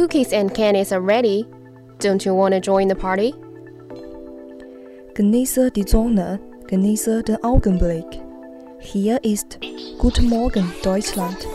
[0.00, 1.46] Cookies and candies are ready.
[1.98, 3.34] Don't you want to join the party?
[5.12, 8.06] Genieße die Sonne, genieße den Augenblick.
[8.80, 9.58] Hier ist
[9.98, 11.46] Guten Morgen Deutschland.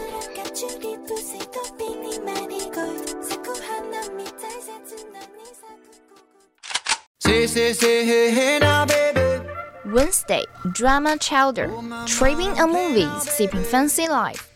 [9.86, 11.72] Wednesday, drama chowder.
[12.06, 14.55] Tripping on movies, sipping fancy life.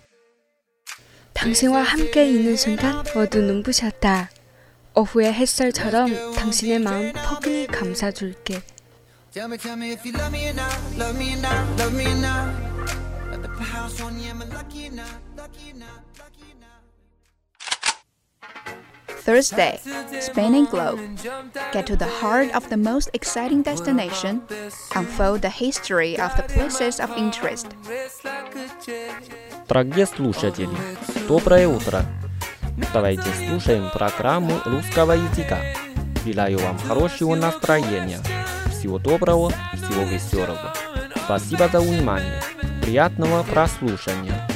[1.40, 4.30] 당신과 함께 있는 순간 모두 눈부셨다.
[4.94, 8.62] 오후의 햇살처럼 당신의 마음 포근히 감싸줄게.
[19.30, 19.80] Thursday,
[20.22, 21.00] Spain and Globe.
[21.72, 24.42] Get to the heart of the most exciting destination.
[24.96, 27.68] Unfold the history of the places of interest.
[29.68, 30.76] Дорогие слушатели,
[31.28, 32.02] доброе утро.
[32.92, 35.60] Давайте слушаем программу русского языка.
[36.26, 38.22] Желаю вам хорошего настроения.
[38.72, 40.74] Всего доброго, всего веселого.
[41.26, 42.42] Спасибо за внимание.
[42.82, 44.49] Приятного прослушания.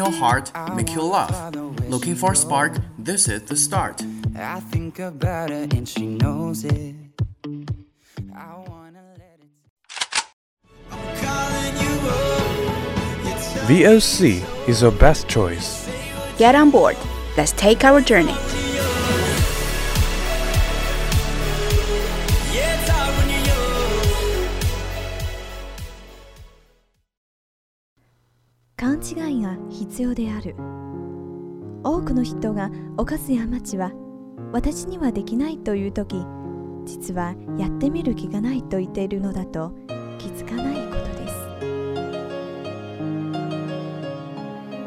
[0.00, 1.54] Your heart, make you laugh.
[1.88, 2.72] Looking for a spark?
[2.98, 4.02] This is the start.
[4.34, 6.94] I think about her and she knows it.
[8.34, 9.50] I wanna let it.
[10.90, 13.26] I'm calling you up.
[13.26, 15.68] You tell VOC is your best choice.
[16.38, 16.96] Get on board.
[17.36, 18.38] Let's take our journey.
[28.80, 30.56] 勘違いが必要である。
[31.84, 33.92] 多くの人が犯す過ちは
[34.54, 36.24] 私にはできないという時
[36.86, 39.74] 実はやってみる気がないと言っているのだと
[40.16, 41.34] 気づかないことです。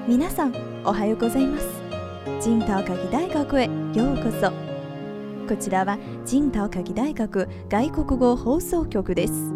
[0.07, 1.67] 皆さんおはようございます。
[2.41, 4.51] ジンタオカギ大学へようこそ。
[5.47, 9.53] こちらはジンタオカギ大学外国語放送局です。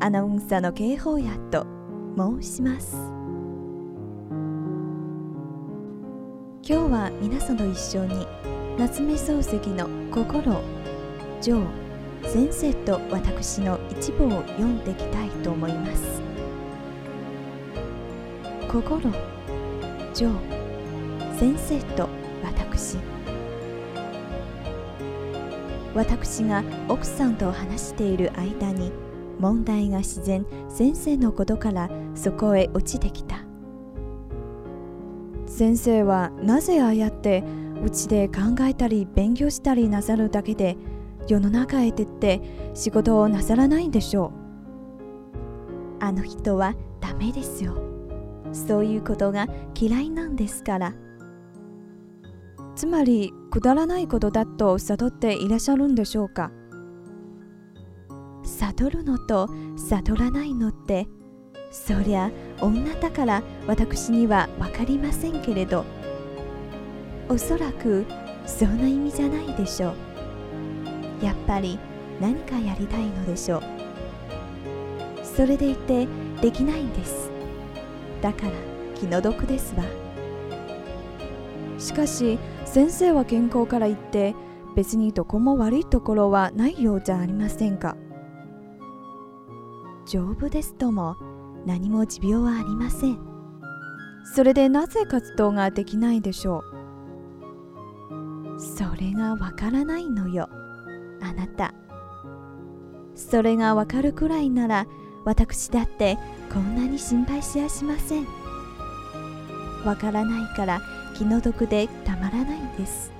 [0.00, 1.66] アナウンサーの警報やと
[2.18, 3.15] 申します。
[6.68, 8.26] 今日は皆さんと一緒に
[8.76, 10.60] 夏目漱石の「心」
[11.40, 11.62] 「情」
[12.26, 16.20] 先生と私の一部を読んでいきたいと思います。
[18.68, 19.12] 心
[20.12, 20.32] 情
[21.38, 22.08] 先生と
[22.42, 22.98] 私。
[25.94, 28.90] 私が奥さんと話している間に
[29.38, 33.45] 問題が自然先生のことからそこへ落ちてきた。
[35.56, 37.42] 先生はなぜああやって
[37.82, 40.76] うちで考えたり勉強したりなさるだけで
[41.28, 42.42] 世の中へ出て
[42.74, 44.32] 仕事をなさらないんでしょ
[45.98, 46.04] う？
[46.04, 47.74] あの人はダメですよ。
[48.52, 50.92] そういうことが嫌いなんですから。
[52.74, 56.52] つまりくだらないことだと悟っていらっしゃるんでしょうか？
[58.44, 59.48] 悟るのと
[59.78, 61.06] 悟らないのって
[61.70, 62.30] そりゃ
[62.60, 65.84] 女だから私には分かりませんけれど
[67.28, 68.06] おそらく
[68.46, 69.88] そんな意味じゃないでしょ
[71.20, 71.24] う。
[71.24, 71.78] やっぱり
[72.20, 73.62] 何かやりたいのでしょう。
[75.24, 76.06] それでいて
[76.40, 77.30] できないんです。
[78.22, 78.52] だから
[78.94, 79.82] 気の毒ですわ。
[81.78, 84.34] しかし先生は健康から言って
[84.76, 87.96] 別にどこも悪いところはないようじゃありませんか。
[90.06, 91.16] 丈夫ですとも。
[91.66, 93.18] 何も持病はありません。
[94.34, 96.62] それでなぜ活動ができないでしょ
[98.56, 98.60] う？
[98.60, 100.48] それがわからないのよ。
[101.20, 101.74] あなた。
[103.14, 104.86] それがわかるくらいなら
[105.24, 106.18] 私だって
[106.52, 108.26] こんなに心配しやしません。
[109.84, 110.80] わからないから
[111.16, 113.10] 気の毒でたまらないんです。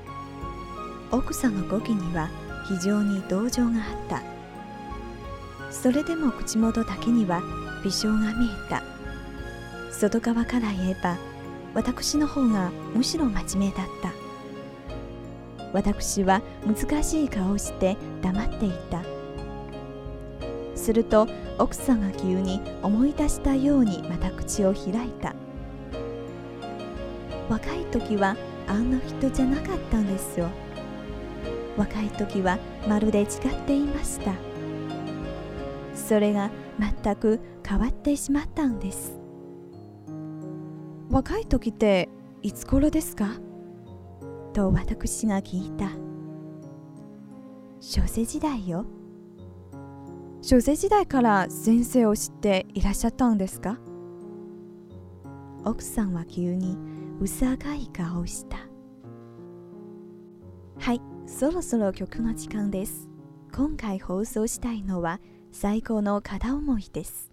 [1.11, 2.29] 奥さんの語気には
[2.69, 4.23] 非常に同情があった。
[5.73, 7.43] それでも口元だけには
[7.87, 8.83] 微笑が見えた。
[9.93, 11.17] 外側から言えば
[11.73, 14.13] 私の方がむしろ真面目だった。
[15.73, 19.03] 私は難しい顔をして黙っていた。
[20.75, 21.29] すると
[21.59, 25.35] 奥さんが急に思い出したようにまた口を開いた。
[27.49, 28.37] 若い時は
[28.67, 30.49] あんな人じゃなかったんですよ。
[31.77, 33.29] 若い時はまるで違っ
[33.65, 34.33] ていました。
[36.07, 39.19] それが全く変わってしまったんです。
[41.11, 42.09] 若い時って
[42.43, 43.31] いつ頃ですか？
[44.53, 45.91] と私が聞いた。
[47.81, 48.87] 小生時代よ。
[50.43, 53.79] 小生時代から先生を知っていらっしゃったんですか？
[55.65, 56.77] 奥さんは急に
[57.21, 58.59] 薄赤い顔をした。
[60.79, 63.09] はいそろそろ曲の時間です。
[63.53, 65.21] 今回放送したいのは
[65.59, 67.31] 最高の片思いです。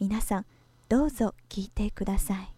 [0.00, 0.46] 皆さん
[0.88, 2.57] どうぞ聞いてください。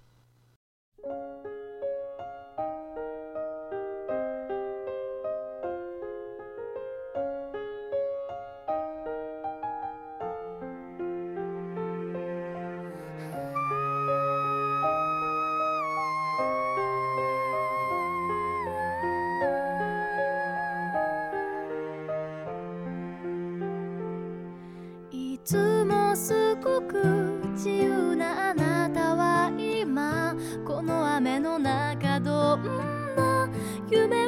[33.90, 34.19] 夢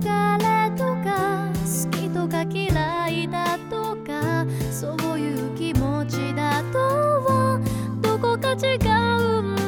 [0.00, 7.60] 憧れとか好きとか嫌いだとかそういう気持ちだとは
[8.00, 8.76] どこか違
[9.18, 9.59] うん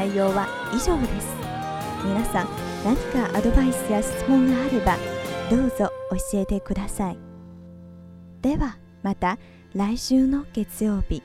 [0.00, 1.28] 内容は以上です
[2.02, 2.48] 皆さん
[2.82, 4.96] 何かアドバイスや質問があれば
[5.50, 5.92] どうぞ
[6.32, 7.18] 教えてください
[8.40, 9.38] ではまた
[9.74, 11.22] 来週の月曜日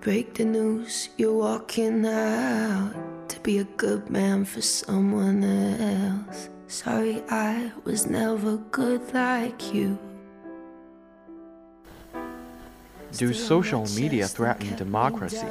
[0.00, 2.92] Break the news, you're walking out
[3.28, 6.50] to be a good man for someone else.
[6.66, 9.96] Sorry, I was never good like you.
[13.16, 15.46] Do social media threaten democracy?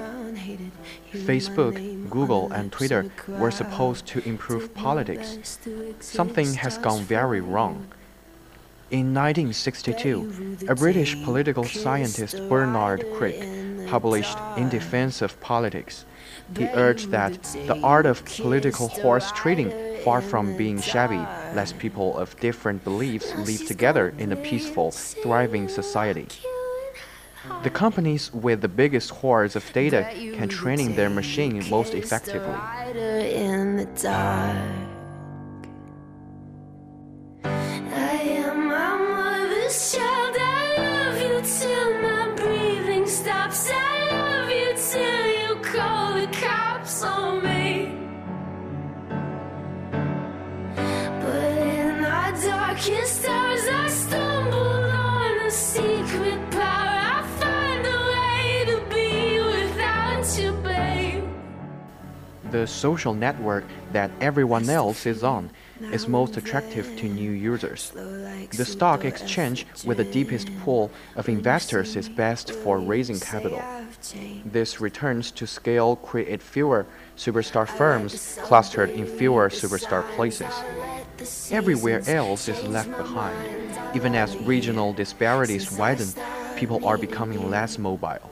[1.13, 5.59] Facebook, Google, and Twitter were supposed to improve politics.
[5.99, 7.87] Something has gone very wrong.
[8.89, 13.39] In 1962, a British political scientist, Bernard Crick,
[13.87, 16.05] published In Defense of Politics.
[16.57, 19.71] He urged that the art of political horse trading,
[20.03, 21.25] far from being shabby,
[21.55, 26.27] lets people of different beliefs live together in a peaceful, thriving society.
[27.63, 32.57] The companies with the biggest hoards of data can train their machine most effectively.
[62.51, 67.91] The social network that everyone else is on is most attractive to new users.
[67.91, 73.61] The stock exchange with the deepest pool of investors is best for raising capital.
[74.45, 80.53] This returns to scale create fewer superstar firms clustered in fewer superstar places.
[81.51, 83.37] Everywhere else is left behind.
[83.95, 86.07] Even as regional disparities widen,
[86.55, 88.30] people are becoming less mobile.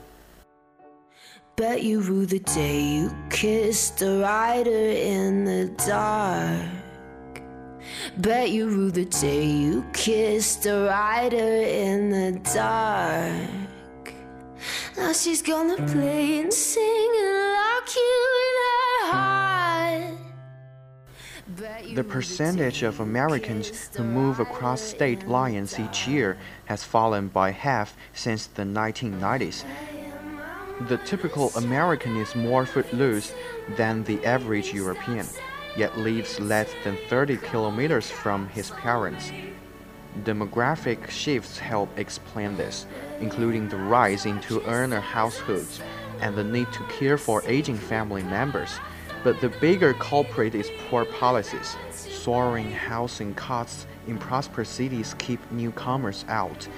[1.60, 7.42] Bet you rue the day you kissed a rider in the dark.
[8.16, 14.14] Bet you rue the day you kissed a rider in the dark.
[14.96, 19.50] Now she's gonna play and sing and lock you in her heart.
[21.94, 26.38] The percentage of Americans who move across state lines each year
[26.68, 29.66] has fallen by half since the 1990s.
[30.88, 33.34] The typical American is more footloose
[33.76, 35.28] than the average European,
[35.76, 39.30] yet lives less than 30 kilometers from his parents.
[40.24, 42.86] Demographic shifts help explain this,
[43.20, 45.82] including the rise in two earner households
[46.22, 48.80] and the need to care for aging family members.
[49.22, 51.76] But the bigger culprit is poor policies.
[51.92, 56.70] Soaring housing costs in prosperous cities keep newcomers out.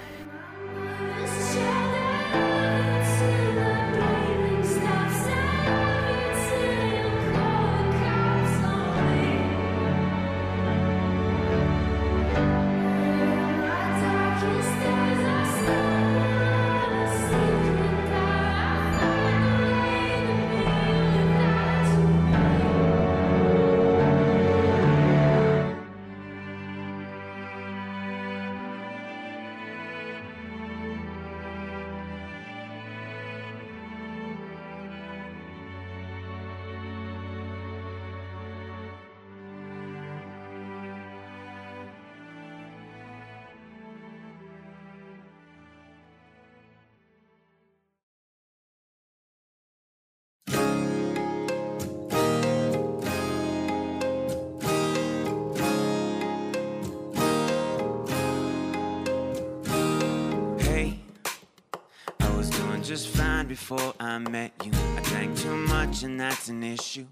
[63.52, 64.72] Before I met you.
[64.74, 67.06] I drank too much and that's an issue.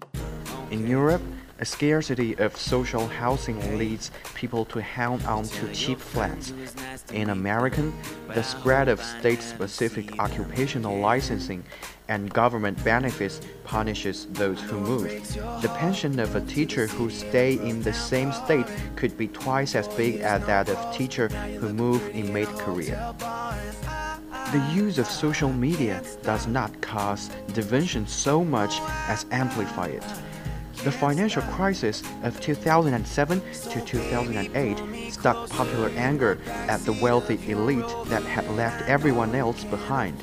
[0.70, 1.20] In Europe,
[1.58, 6.54] a scarcity of social housing leads people to hang on to cheap flats.
[7.12, 7.92] In America,
[8.34, 11.62] the spread of state-specific occupational licensing
[12.08, 15.10] and government benefits punishes those who move.
[15.60, 18.66] The pension of a teacher who stay in the same state
[18.96, 21.28] could be twice as big as that of a teacher
[21.60, 22.96] who move in mid-career.
[24.52, 30.02] The use of social media does not cause division so much as amplify it.
[30.82, 33.40] The financial crisis of 2007
[33.70, 40.18] to 2008 struck popular anger at the wealthy elite that had left everyone else behind.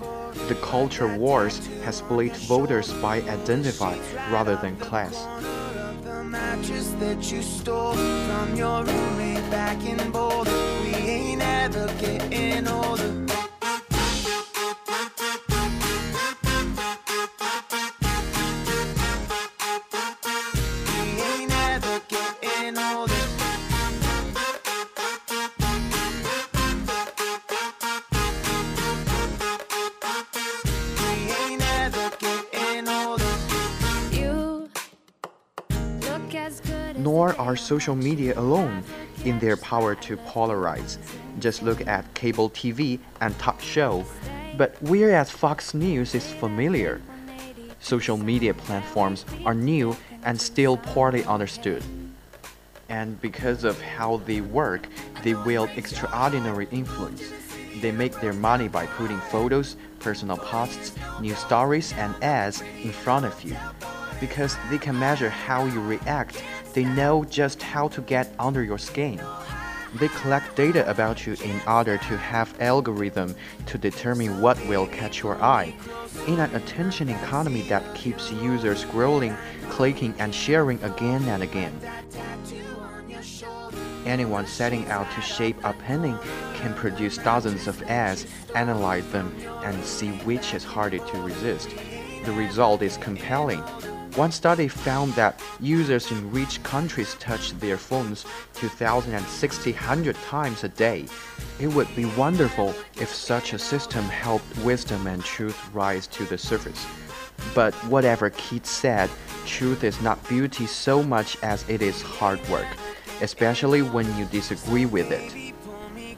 [0.50, 5.25] The culture wars has split voters by identity rather than class.
[37.67, 38.81] Social media alone
[39.25, 40.97] in their power to polarize.
[41.39, 44.05] Just look at cable TV and talk show.
[44.55, 47.01] But whereas Fox News is familiar,
[47.81, 51.83] social media platforms are new and still poorly understood.
[52.88, 54.88] And because of how they work,
[55.24, 57.21] they wield extraordinary influence.
[57.81, 63.25] They make their money by putting photos, personal posts, news stories, and ads in front
[63.25, 63.57] of you.
[64.21, 66.41] Because they can measure how you react,
[66.73, 69.19] they know just how to get under your skin.
[69.95, 73.36] They collect data about you in order to have algorithm
[73.67, 75.73] to determine what will catch your eye.
[76.27, 79.36] In an attention economy that keeps users scrolling,
[79.69, 81.73] clicking, and sharing again and again.
[84.06, 86.17] Anyone setting out to shape a painting
[86.56, 88.25] can produce dozens of ads,
[88.56, 91.69] analyze them, and see which is harder to resist.
[92.23, 93.63] The result is compelling.
[94.15, 101.06] One study found that users in rich countries touch their phones 2,600 times a day.
[101.60, 106.38] It would be wonderful if such a system helped wisdom and truth rise to the
[106.38, 106.86] surface.
[107.54, 109.10] But whatever Keats said,
[109.46, 112.67] truth is not beauty so much as it is hard work,
[113.22, 115.54] especially when you disagree with it.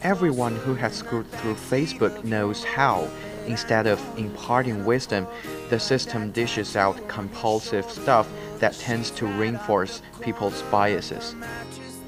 [0.01, 3.09] Everyone who has screwed through Facebook knows how,
[3.47, 5.27] instead of imparting wisdom,
[5.69, 8.27] the system dishes out compulsive stuff
[8.59, 11.35] that tends to reinforce people's biases.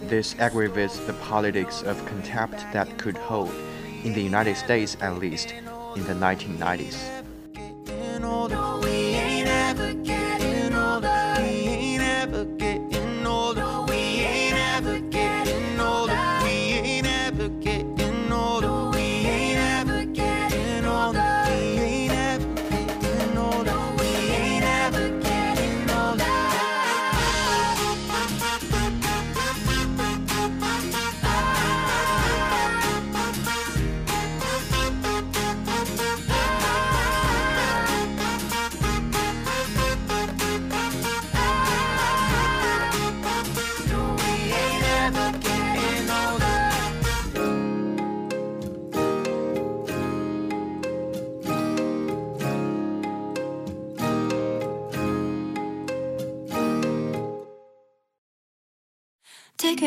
[0.03, 3.53] This aggravates the politics of contempt that could hold,
[4.03, 5.53] in the United States at least,
[5.95, 7.21] in the 1990s.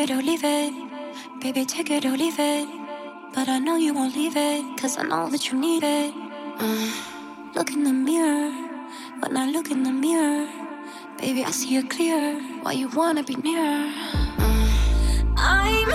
[0.05, 0.73] It or leave it,
[1.41, 2.67] baby, take it or leave it.
[3.33, 6.13] But I know you won't leave it, cause I know that you need it.
[6.59, 6.91] Uh,
[7.55, 8.51] look in the mirror,
[9.19, 10.47] when I look in the mirror,
[11.17, 12.39] baby, I see it clear.
[12.61, 13.91] Why you wanna be near?
[14.37, 14.67] Uh,
[15.37, 15.89] I'm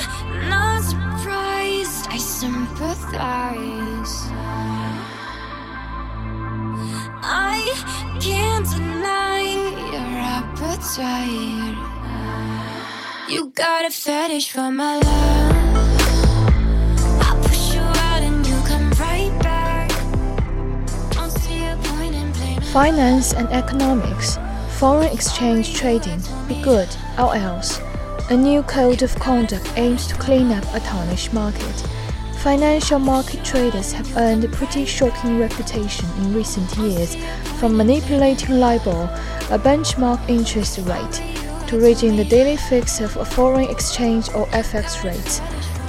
[0.48, 4.14] not surprised, I sympathize.
[7.22, 7.58] I
[8.20, 9.42] can't deny
[9.92, 11.99] your appetite.
[13.30, 15.06] You got a fetish for my love.
[17.22, 19.92] I push you out and you come right back.
[22.72, 24.36] Finance and economics,
[24.78, 26.88] foreign exchange trading, be good
[27.18, 27.80] or else.
[28.30, 31.86] A new code of conduct aims to clean up a tarnished market.
[32.42, 37.14] Financial market traders have earned a pretty shocking reputation in recent years,
[37.60, 39.08] from manipulating LIBOR,
[39.50, 41.39] a benchmark interest rate,
[41.70, 45.40] to reading the daily fix of foreign exchange or FX rates.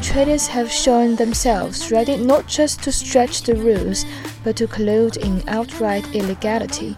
[0.07, 4.05] Traders have shown themselves ready not just to stretch the rules,
[4.43, 6.95] but to collude in outright illegality.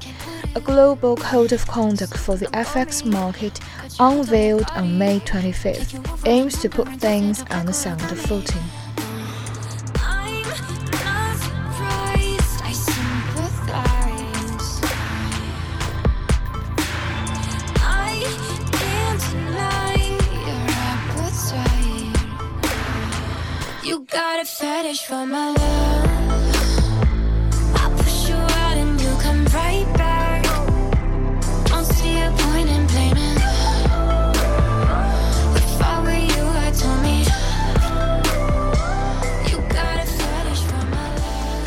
[0.55, 3.57] a global code of conduct for the FX market,
[4.01, 8.82] unveiled on May 25th, aims to put things on a sounder footing.
[24.43, 25.57] A fetish for my love.
[27.75, 30.43] I push you out and you come right back.
[31.67, 33.37] Don't see a point in blaming.
[35.55, 37.19] If I were you, I'd tell me.
[39.49, 41.65] You got a fetish for my love.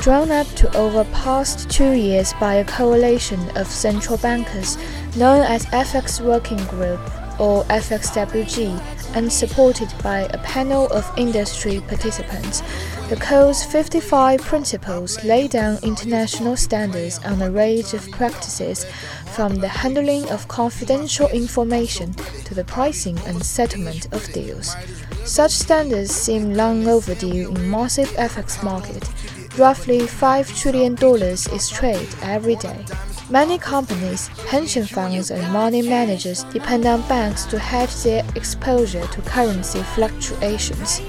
[0.00, 4.76] Drawn up to over past two years by a coalition of central bankers
[5.14, 6.98] known as FX Working Group
[7.38, 8.80] or FXWG
[9.16, 12.62] and supported by a panel of industry participants.
[13.08, 18.84] The Code's 55 principles lay down international standards on a range of practices,
[19.34, 22.12] from the handling of confidential information
[22.44, 24.76] to the pricing and settlement of deals.
[25.24, 29.02] Such standards seem long overdue in massive FX market.
[29.58, 30.94] Roughly $5 trillion
[31.54, 32.84] is traded every day.
[33.28, 39.20] Many companies, pension funds, and money managers depend on banks to hedge their exposure to
[39.22, 41.00] currency fluctuations.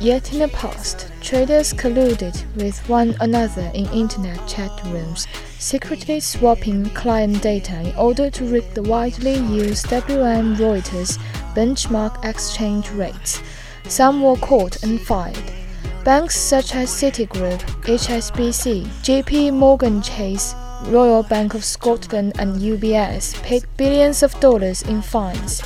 [0.00, 5.26] Yet in the past, traders colluded with one another in internet chat rooms,
[5.58, 11.18] secretly swapping client data in order to rig the widely used WM Reuters
[11.54, 13.42] benchmark exchange rates.
[13.88, 15.52] Some were caught and fined.
[16.04, 23.64] Banks such as Citigroup, HSBC, JP Morgan Chase, Royal Bank of Scotland, and UBS paid
[23.76, 25.60] billions of dollars in fines.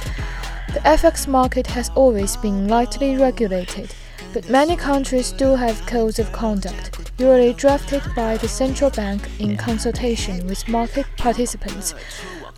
[0.73, 3.95] The FX market has always been lightly regulated,
[4.33, 9.57] but many countries still have codes of conduct, usually drafted by the central bank in
[9.57, 11.95] consultation with market participants.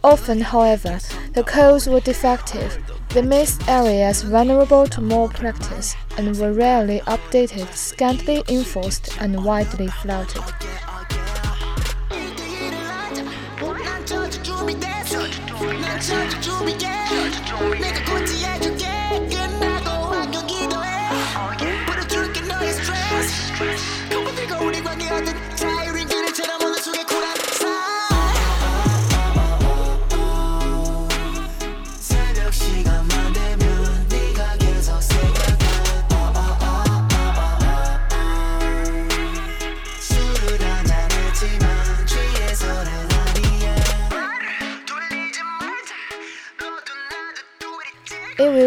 [0.05, 1.01] Often, however,
[1.33, 2.79] the codes were defective.
[3.15, 10.43] They missed areas vulnerable to malpractice and were rarely updated, scantily enforced, and widely flouted.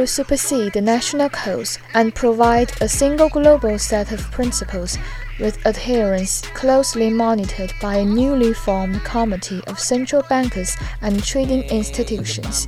[0.07, 4.97] Supersede the national codes and provide a single global set of principles
[5.39, 12.67] with adherence closely monitored by a newly formed committee of central bankers and trading institutions.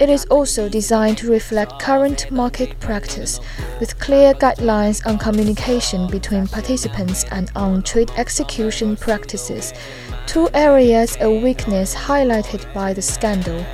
[0.00, 3.38] It is also designed to reflect current market practice,
[3.78, 9.72] with clear guidelines on communication between participants and on trade execution practices,
[10.26, 13.64] two areas of weakness highlighted by the scandal.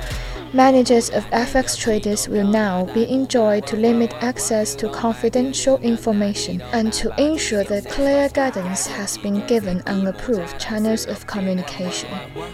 [0.52, 6.92] Managers of FX traders will now be enjoined to limit access to confidential information and
[6.92, 12.08] to ensure that clear guidance has been given on approved channels of communication.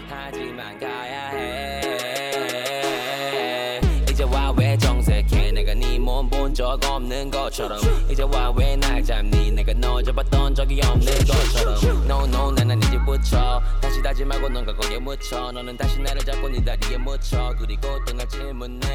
[0.09, 1.81] 하지만 가야 해
[4.09, 7.79] 이제 와왜 정색해 내가 네 몸 본 적 없는 것처럼
[8.09, 10.24] 이제 와왜 날 잡니 내가 너 잡았던
[10.56, 12.04] 적이 없는 것처럼.
[12.04, 16.48] No no 나는 이제 붙여 다시 다지 말고 넌 과거에 묻혀 너는 다시 나를 잡고
[16.48, 17.54] 네 다리에 묻혀.
[17.58, 18.88] 그리고 또날 질문해.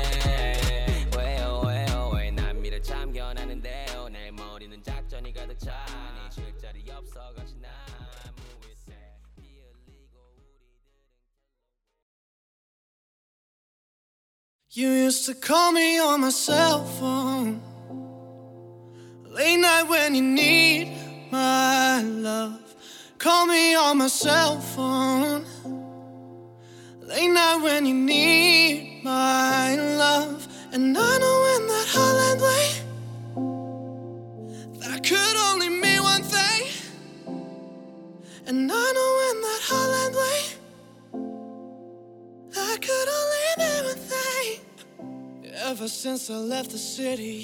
[1.16, 7.56] 왜요 왜요 왜 난 미래 참견하는데요 내 머리는 작전이 가득 차니 쉴 자리 없어 같이
[7.62, 7.70] 나
[14.74, 17.62] You used to call me on my cell phone.
[19.30, 20.88] Late night when you need
[21.32, 22.76] my love.
[23.18, 25.46] Call me on my cell phone.
[27.02, 30.48] Late night when you need my love.
[30.72, 32.91] And I know in that Holland way,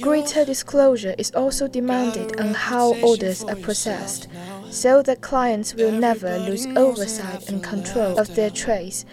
[0.02, 4.28] Greater disclosure is also demanded on how orders are processed,
[4.70, 9.06] so that clients will never lose oversight and control of their trades.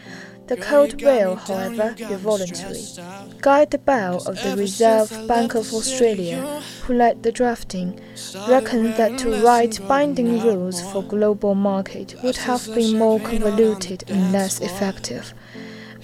[0.49, 2.83] The code will, however, be voluntary.
[3.41, 7.99] Guy Debelle of the Reserve Bank of Australia, who led the drafting,
[8.47, 14.33] reckoned that to write binding rules for global market would have been more convoluted and
[14.33, 15.33] less effective.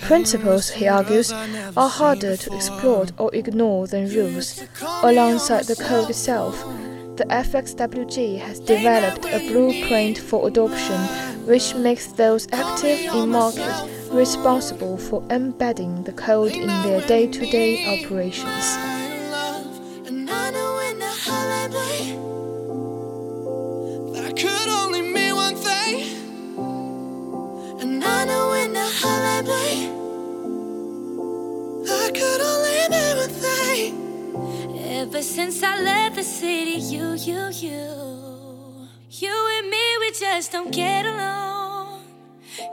[0.03, 4.63] Principles, he argues, are harder to exploit or ignore than rules.
[5.03, 6.65] Alongside the code itself,
[7.17, 11.01] the FXWG has developed a blueprint for adoption
[11.47, 19.00] which makes those active in market responsible for embedding the code in their day-to-day operations.
[35.31, 41.07] Since I left the city, you, you, you, you and me, we just don't get
[41.07, 42.03] along.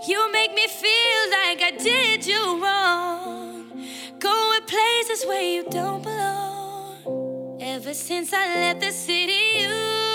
[0.08, 3.86] You make me feel like I did you wrong.
[4.18, 7.60] Going places where you don't belong.
[7.62, 10.08] Ever since I left the city, you.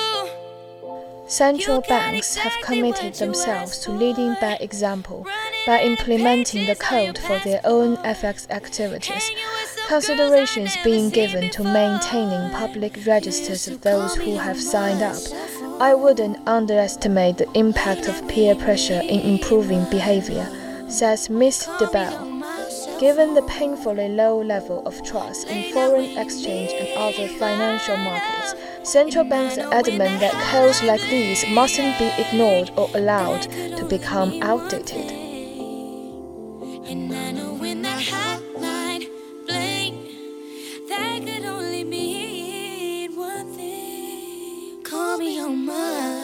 [1.29, 5.25] Central banks have committed themselves to leading by example
[5.65, 9.31] by implementing the code for their own FX activities,
[9.93, 15.21] considerations being given to maintaining public registers of those who have signed up.
[15.83, 20.49] I wouldn't underestimate the impact of peer pressure in improving behavior,
[20.89, 21.69] says Ms.
[21.79, 22.99] Debelle.
[22.99, 28.55] Given the painfully low level of trust in foreign exchange and other financial markets,
[28.91, 34.43] central banks are adamant that codes like these mustn't be ignored or allowed to become
[34.43, 35.23] outdated.
[45.23, 46.22] 你好吗